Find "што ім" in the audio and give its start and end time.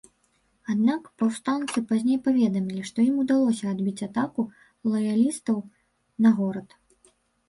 2.89-3.19